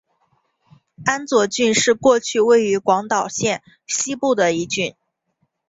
[1.05, 4.95] 安佐郡是过去位于广岛县西部的一郡。